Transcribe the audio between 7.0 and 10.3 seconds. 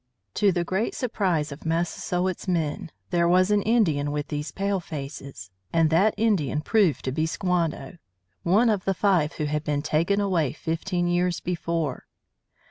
to be Squanto, one of the five who had been taken